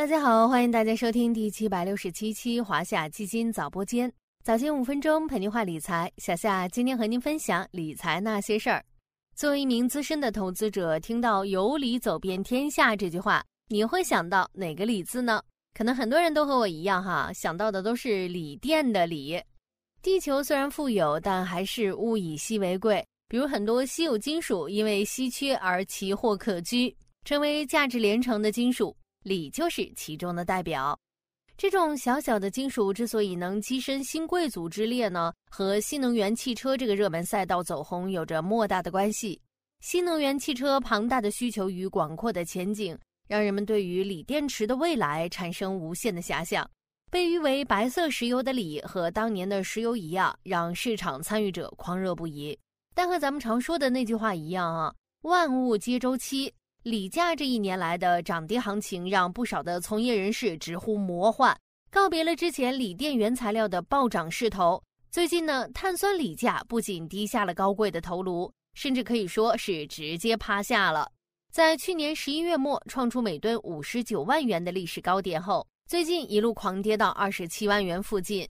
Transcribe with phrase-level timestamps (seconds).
[0.00, 4.10] 大家好，欢迎大家收听第七百六十七期华夏基金早播间，
[4.42, 6.10] 早间五分钟陪您话理财。
[6.16, 8.82] 小夏今天和您分享理财那些事儿。
[9.36, 15.42] 作为一名资深的投资者，听到“有理走遍天下”这句话，你会想到哪个“理”字呢？
[15.74, 19.38] 可能很多人都和我一样哈，想到的都是锂电的“锂”。
[20.00, 23.04] 地球虽然富有，但还是物以稀为贵。
[23.28, 28.96] 比如很多稀有金属因为稀缺而奇货可居，成为价值连城的金属。
[29.22, 30.98] 锂就是其中的代表。
[31.56, 39.40] 这种小小的金属之所以能跻身新贵族之列呢，和新能源汽车这个热门赛道走红有着莫大的关系。
[39.80, 42.98] 新能源汽车庞大的需求与广阔的前景，
[43.28, 46.68] 让人们对于锂电池的未来产生无限的遐想。
[47.10, 52.58] 被誉为“白色石油”的锂，和当年的石油一样，让市场参与者狂热不已。
[52.94, 56.54] 但和咱们常说的那句话一样啊，万物皆周期。
[56.82, 61.54] 锂价这一年来的涨跌行情，让不少的从业人士直呼魔幻。
[61.90, 71.10] 告别了之前锂电原材料的暴涨势头，最近呢，碳酸锂价不仅低下了高贵的头颅，甚至可以说是直接趴下了。
[71.52, 78.48] 在去年十一月末创出每吨五十九万元的历史高点后，最近一路狂跌到二十七万元附近。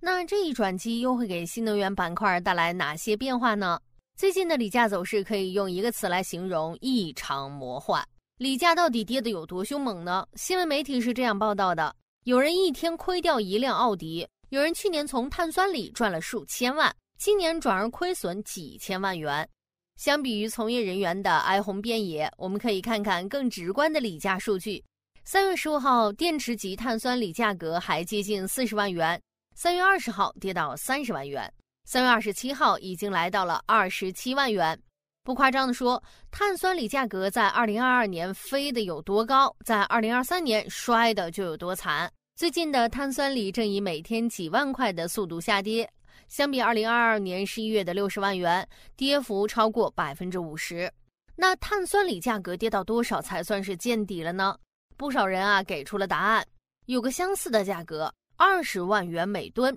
[0.00, 3.80] 那这一转机又会给新能源板块带来哪些变化呢？
[4.20, 8.06] 最近的锂价走势可以用一个词来形容：异常魔幻。
[8.36, 10.28] 锂价到底跌得有多凶猛呢？
[10.34, 19.48] 新闻媒体是这样报道的：有人一天亏掉一辆奥迪，有人去年从碳酸锂赚了数千万，今年转而亏损几千万元。
[19.96, 24.84] 相比于从业人员的哀鸿遍野，我们可以看看更直观的锂价数据。
[25.24, 29.18] 三月十五号，电池级碳酸锂价格还接近四十万元，
[29.56, 31.50] 三月二十号跌到三十万元。
[31.92, 34.80] 三月二十七号已经来到了二十七万元，
[35.24, 42.08] 不夸张的说，碳酸锂价格在二零二二年飞得有多高，在二零二三年摔的就有多惨。
[42.36, 45.90] 最近的碳酸锂正以每天几万块的速度下跌，
[46.28, 48.64] 相比二零二二年十一月的六十万元，
[48.94, 50.88] 跌幅超过百分之五十。
[51.34, 54.56] 那碳酸锂价格跌到多少才算是见底了呢？
[54.96, 56.46] 不少人啊给出了答案，
[56.86, 59.76] 有个相似的价格，二十万元每吨。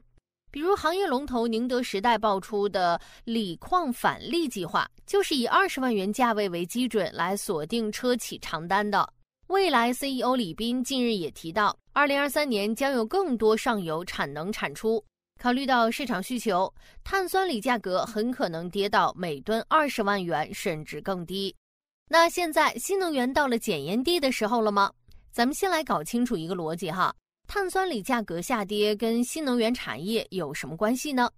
[0.53, 9.11] 比如行业龙头宁德时代爆出的锂矿返利计划，就是以二十万元价位为基准来锁定车企长单的。
[9.47, 15.03] 未来 CEO 李斌近日也提到，二零二三年将有更多上游产能产出。
[15.41, 16.71] 考虑到市场需求，
[17.03, 21.53] 碳酸锂价格很可能跌到每吨二十万元甚至更低。
[22.07, 24.91] 那现在新能源到了检验地的时候了吗？
[25.31, 27.11] 咱们先来搞清楚一个逻辑哈。
[27.47, 31.29] 碳酸锂价格下跌跟新能源产业有什么关系呢？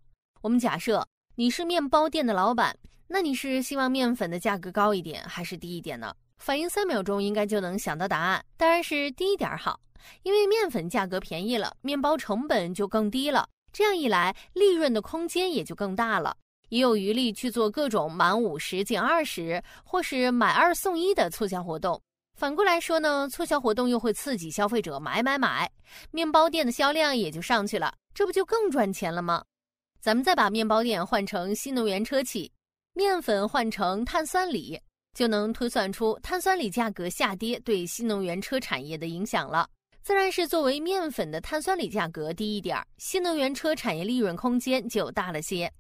[0.42, 1.06] 我们假设
[1.36, 2.76] 你是面包店的老板，
[3.08, 6.16] 那你是希望面粉的价格高一点还是低一点呢？
[6.38, 9.80] 反应三秒钟应该就能想到答案，当然是低一点好，
[10.24, 16.36] 因为面粉价格便宜了，面包成本就更低了，这样一来利润的空间也就更大了，
[16.70, 22.02] 也有余力去做各种满五十减二十或是买二送一的促销活动。
[22.35, 25.72] 反过来说呢，促销活动又会刺激消费者买买买，
[26.12, 29.41] 面包店的销量也就上去了，这不就更赚钱了吗？
[30.01, 32.51] 咱们再把面包店换成新能源车企，
[32.94, 34.78] 面粉换成碳酸锂，
[35.13, 39.68] 就能推算出碳酸锂价格下跌对新能源车产业的影响了。
[40.03, 45.72] 自然是作为面粉的碳酸锂价格低一点儿，新能源车产业利润空间就大了些。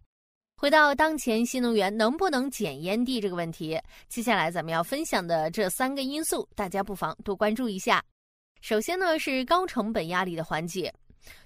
[0.65, 8.03] 回到当前新能源能不能减烟蒂这个问题，接下来咱们要分享的这三个因素，大家不妨多关注一下。
[8.61, 10.91] 首先呢是高成本压力的缓解。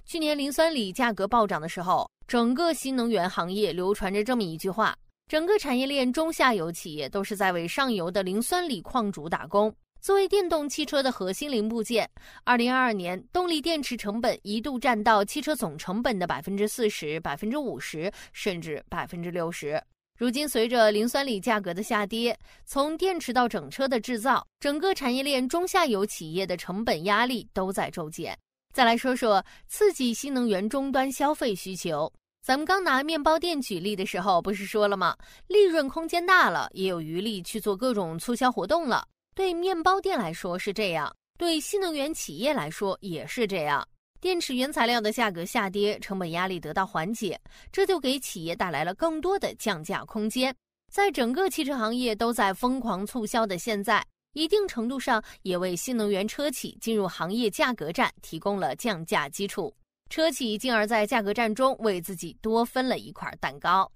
[0.05, 4.95] 去年磷酸锂价格暴涨的时候，整个新能源行业流传着这么一句话：
[5.27, 9.69] 整个产业链中下游企业都是在为上游的磷酸锂矿主打工。
[10.01, 12.09] 作为电动汽车的核心零部件，
[12.45, 19.81] 二零二二年动力电池成本一度占到汽车总成本的百分之四十、百分之五十，甚至百分之六十。
[20.17, 28.37] 如今，随着磷酸锂价格的下跌，从电池到整车的制造，整个产业链中下游企业的成本压力都在骤减。
[28.73, 32.11] 再来说说刺激新能源终端消费需求，
[32.41, 35.15] 咱们刚拿面包店举例的时候，不是说了吗？
[35.47, 39.05] 利润空间大了，也有余力去做各种促销活动了。
[39.39, 43.87] 对面包店来说是这样，对新能源企业来说也是这样。
[44.19, 47.39] 电池原材料的价格下跌，成本压力得到缓解，
[47.71, 50.53] 这就给企业带来了更多的降价空间。
[50.91, 59.73] 在整个汽车行业都在疯狂促销的现在，一定程度上也为新能源车企进入行业价格战提供了降价基础。
[60.09, 63.89] 车企进而，在价格战中为自己多分了一块蛋糕。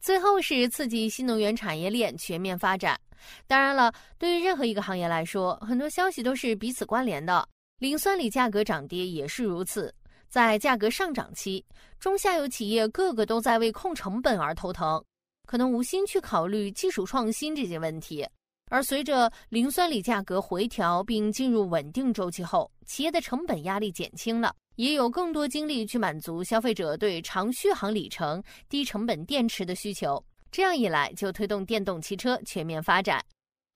[0.00, 2.98] 最后是刺激新能源产业链全面发展。
[3.46, 7.46] 当然了，对于任何一个行业来说，很多消息都是彼此关联的。
[7.78, 9.94] 磷酸锂价格涨跌也是如此。
[10.28, 11.64] 在价格上涨期，
[11.98, 15.02] 中下游企业个个都在为控成本而头疼，
[15.46, 18.26] 可能无心去考虑技术创新这些问题。
[18.70, 30.24] 而随着磷酸锂价格回调并进入稳定周期后，企业的成本压力减轻了，也有更多精力去满足消费者对长续航里程、低成本电池的需求。
[30.50, 33.22] 这样一来，就推动电动汽车全面发展。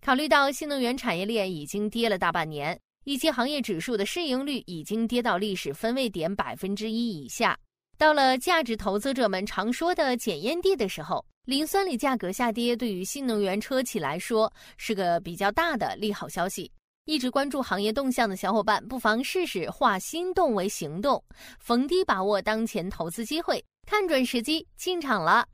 [0.03, 7.55] 考虑到新能源产业链已经跌了大半年，一些行业指数的市盈率已经跌到历史分位点百分之一以下，
[7.99, 11.23] 到了价值投资者们常说的检验地的时候。
[11.45, 16.73] 磷酸锂价格下跌，对于新能源车企来说是个比较大的利好消息。
[17.05, 21.23] 一直关注行业动向的小伙伴，不妨试试化心动为行动，
[21.59, 25.47] 逢低把握当前投资机会，看准时机进场了。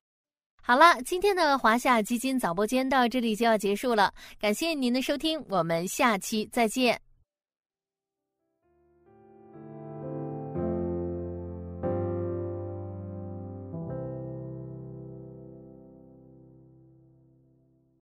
[0.62, 7.09] 好了，今天的华夏基金早播间到这里就要结束了，感谢您的收听，我们下期再见。